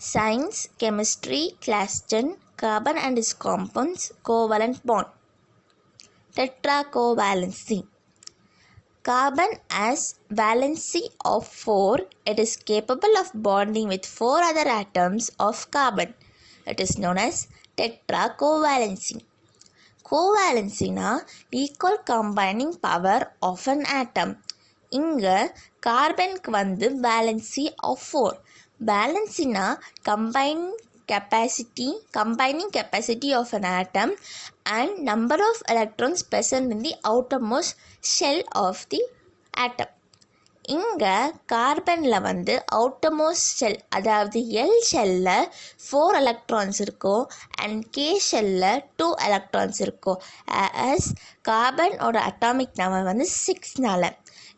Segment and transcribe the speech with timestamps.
[0.00, 5.06] Science, Chemistry, Class 10, Carbon and its compounds, Covalent bond.
[6.36, 7.86] Tetracovalency.
[9.04, 12.00] Carbon has valency of 4.
[12.26, 16.12] It is capable of bonding with 4 other atoms of carbon.
[16.66, 17.46] It is known as
[17.78, 19.18] tetracovalency.
[20.08, 21.08] கோவேலன்சினா
[21.50, 24.32] equal combining power of an ஆட்டம்
[24.88, 25.38] இங்கே
[25.86, 28.36] கார்பனுக்கு வந்து பேலன்சி of four
[28.81, 29.65] பேலன்சினா
[30.09, 30.65] combine
[31.07, 34.09] capacity combining capacity of an atom
[34.67, 37.71] and number of electrons present in the outermost
[38.03, 39.01] shell of the
[39.53, 39.89] atom.
[40.65, 45.47] இங்கே கார்பனில் வந்து outermost shell அதாவது L ஷெல்லில்
[45.85, 47.23] four electrons இருக்கும்
[47.63, 50.19] and K ஷெல்லில் டூ எலக்ட்ரான்ஸ் இருக்கும்
[50.85, 51.07] ஆஸ்
[51.49, 54.11] கார்பனோட atomic number வந்து சிக்ஸ்னால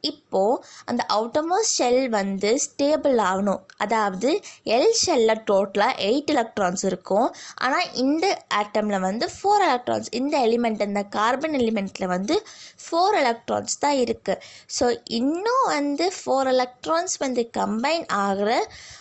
[0.00, 3.62] இப்போது அந்த அவுட்டமோஸ்ட் ஷெல் வந்து ஸ்டேபிள் ஆகணும்.
[3.76, 4.30] அதாவது
[4.64, 7.28] எல் ஷெல்லில் டோட்டலாக எயிட் எலக்ட்ரான்ஸ் இருக்கும்.
[7.56, 12.42] ஆனால் இந்த ஆட்டமில் வந்து ஃபோர் எலக்ட்ரான்ஸ் இந்த எலிமெண்ட் இந்த கார்பன் எலிமெண்ட்டில் வந்து
[12.84, 14.40] ஃபோர் எலக்ட்ரான்ஸ் தான் இருக்குது
[14.78, 18.50] ஸோ இன்னும் வந்து ஃபோர் எலக்ட்ரான்ஸ் வந்து கம்பைன் ஆகிற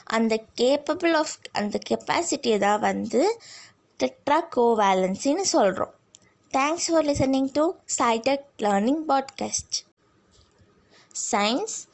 [0.04, 3.24] அந்த கேப்பபிள் ஆஃப் அந்த கெப்பாசிட்டியை தான் வந்து
[4.00, 5.94] டெட்ரா கோவேலன்சின்னு சொல்கிறோம்
[6.54, 9.87] thanks for listening to SciTech learning podcast
[11.17, 11.89] Science,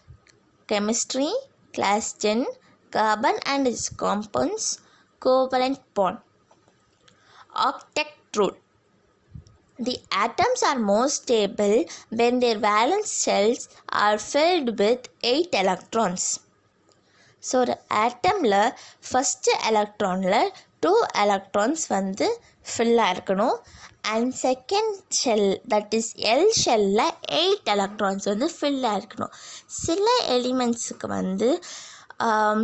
[0.66, 1.32] Chemistry,
[1.74, 2.46] Class 10,
[2.90, 4.80] Carbon and its compounds,
[5.20, 6.18] Covalent bond.
[7.54, 8.56] Octet rule.
[9.78, 13.68] The atoms are more stable when their valence shells
[14.04, 16.40] are filled with 8 electrons.
[17.50, 18.74] So ஒரு ஆட்டமில்
[19.08, 20.52] first எலக்ட்ரானில்
[20.83, 22.27] two electrons வந்து
[22.71, 23.57] ஃபில்லாக இருக்கணும்.
[24.13, 29.33] And second shell that is L ஷெல்லில் eight electrons வந்து ஃபில்லாக இருக்கணும்.
[29.83, 30.05] சில
[30.37, 31.49] எலிமெண்ட்ஸுக்கு வந்து
[32.27, 32.59] um,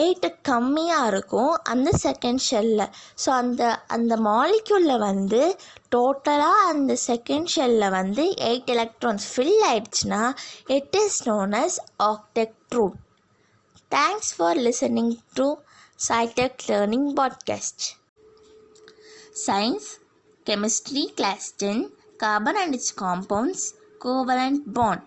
[0.00, 2.92] eight கம்மியாக இருக்கும் அந்த செகண்ட் ஷெல்லில்
[3.24, 5.42] ஸோ அந்த அந்த மாலிக்யூலில் வந்து
[5.90, 10.22] டோட்டலாக அந்த செகண்ட் ஷெல்லில் வந்து எயிட் எலக்ட்ரான்ஸ் ஃபில் ஆயிடுச்சுன்னா
[10.78, 11.78] it is known as
[12.10, 12.56] octet
[13.92, 15.52] thanks for listening listening
[15.96, 17.94] SciTech Learning Podcast.
[19.32, 20.00] Science,
[20.44, 25.02] Chemistry Class 10, Carbon and its compounds, Covalent bond.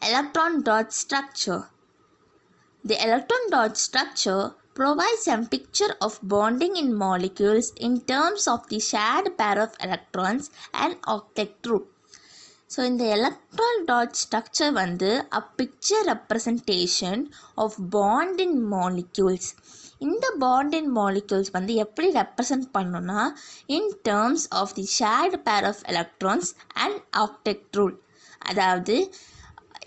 [0.00, 1.68] Electron dot structure.
[2.84, 8.78] The electron dot structure provides a picture of bonding in molecules in terms of the
[8.78, 11.92] shared pair of electrons and octet group.
[12.70, 17.22] So இந்த electron dot structure வந்து a picture representation
[17.58, 19.48] of பாண்டின் molecules
[20.00, 23.22] இந்த பாண்டின் molecules வந்து எப்படி represent பண்ணோன்னா
[23.68, 26.50] in terms of the shared pair of electrons
[26.84, 27.96] and octet rule
[28.46, 28.96] அதாவது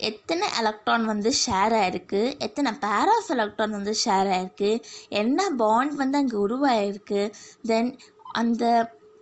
[0.02, 4.70] எத்தனை electron வந்து share ஆகிருக்கு எத்தனை பேர் ஆஃப் எலக்ட்ரான் வந்து ஷேர் ஆகிருக்கு
[5.16, 7.22] என்ன பாண்ட் வந்து அங்கே உருவாயிருக்கு
[7.66, 7.90] தென்
[8.34, 8.64] அந்த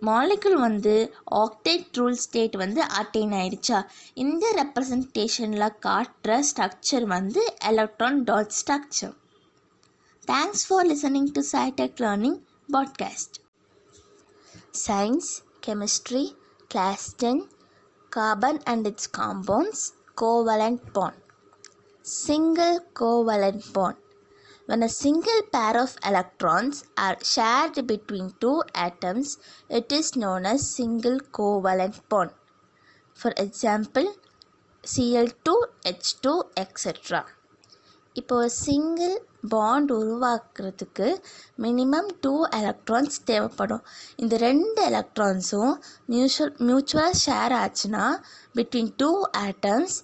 [0.01, 0.93] மாலிகுல் வந்து
[1.35, 3.79] ஆக்டேட் ரூல் ஸ்டேட் வந்து அட்டைன் ஆயிடுச்சா
[4.15, 9.13] இந்த ரெப்ரசன்டேஷனில் காட்டுற ஸ்ட்ரக்சர் வந்து electron dot structure
[10.27, 12.39] thanks for listening to SciTech learning
[12.69, 13.37] podcast
[14.87, 15.31] science
[15.67, 16.25] chemistry
[16.67, 17.43] class ten
[18.11, 19.85] carbon and its compounds
[20.21, 21.19] covalent bond
[22.05, 24.00] single covalent bond
[24.71, 29.37] When a single pair of electrons are shared between two atoms,
[29.69, 32.31] it is known as single covalent bond.
[33.19, 34.07] For example,
[34.83, 35.55] Cl2,
[35.93, 37.21] H2, etc.
[38.15, 39.13] இப்போ single
[39.51, 41.09] bond உருவாக்குறதுக்கு
[41.57, 43.83] minimum two electrons தேவைப்படும்
[44.17, 45.75] இந்த ரெண்டு எலக்ட்ரான்ஸும்
[46.13, 48.05] mutual மியூச்சுவலாக share ஆச்சுன்னா
[48.57, 49.11] between two
[49.45, 49.95] atoms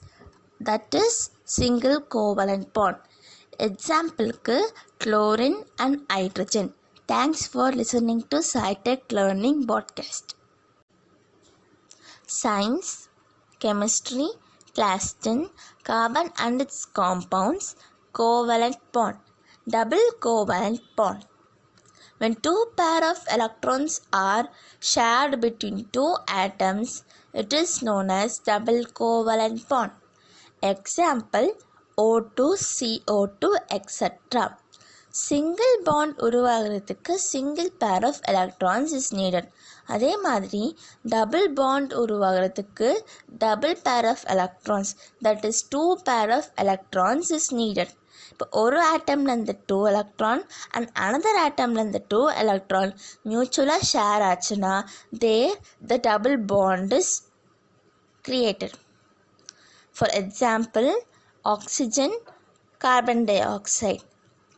[0.60, 1.20] that is
[1.58, 3.02] single covalent bond
[3.59, 4.57] எக்ஸாம்பிளுக்கு
[5.05, 6.71] chlorine and hydrogen
[7.09, 10.33] thanks for listening to SciTech learning podcast
[12.43, 12.93] science
[13.61, 14.29] chemistry
[14.73, 15.45] class ten
[15.83, 17.71] carbon and its compounds
[18.19, 19.21] covalent bond
[19.67, 21.31] double covalent bond
[22.21, 24.49] When two pair of electrons are
[24.81, 27.03] shared between two atoms,
[27.35, 29.91] it is known as double covalent bond.
[30.63, 31.49] Example
[31.99, 34.43] O2, CO2, etc.
[35.15, 39.49] Single bond உருவாகிறதுக்கு single பேர் of electrons is needed
[39.87, 40.63] அதே மாதிரி
[41.09, 42.89] double bond உருவாகிறதுக்கு
[43.39, 44.93] double பேர் of electrons
[45.23, 47.93] that is two பேர் of electrons is needed
[48.31, 52.95] இப்போ ஒரு ஆட்டமில் இந்த டூ எலக்ட்ரான் அண்ட் அனதர் ஆட்டமில் இந்த டூ எலக்ட்ரான்
[53.25, 54.75] மியூச்சுவலாக ஷேர் ஆச்சுன்னா
[55.19, 55.37] they
[55.87, 57.13] the double bond is
[58.25, 58.73] created.
[59.97, 60.89] For example,
[61.52, 62.12] oxygen,
[62.78, 64.04] carbon dioxide.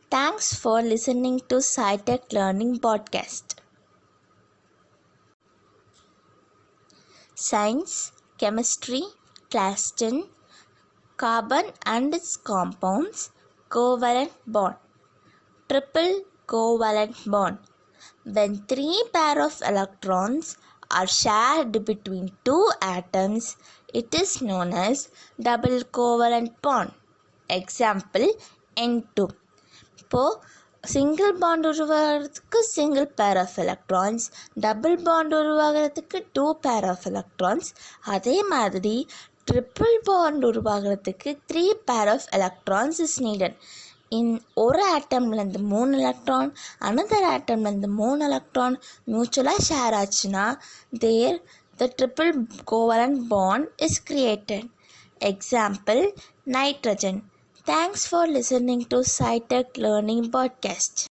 [0.10, 3.58] Thanks for listening to SciTech Learning Podcast.
[7.36, 9.04] Science, Chemistry,
[9.52, 10.24] Class 10
[11.18, 13.30] Carbon and its compounds,
[13.70, 14.76] covalent bond,
[15.70, 17.60] triple covalent bond.
[18.24, 20.58] When three pair of electrons
[20.91, 23.57] are shared between two atoms,
[23.93, 25.09] it is known as
[25.39, 26.91] double covalent bond.
[27.51, 28.27] Example
[28.77, 29.27] N2.
[30.03, 30.23] இப்போ
[30.85, 34.25] single bond உருவாகிறதுக்கு single பேர் of electrons
[34.65, 37.69] double bond உருவாகிறதுக்கு two பேர் of electrons
[38.15, 38.97] அதே மாதிரி
[39.49, 43.57] triple bond உருவாகிறதுக்கு three பேர் of electrons is needed
[44.09, 46.51] இன் ஒரு ஆட்டம்லேருந்து மூணு எலக்ட்ரான்
[46.81, 50.47] அனதர் ஆட்டம்லேருந்து மூணு எலக்ட்ரான் மியூச்சுவலாக ஷேர் ஆச்சுன்னா
[50.99, 51.39] there
[51.79, 52.33] the triple
[52.65, 54.69] covalent bond is created
[55.25, 56.03] example
[56.53, 57.21] nitrogen
[57.67, 61.08] Thanks for listening to SciTech Learning Podcast.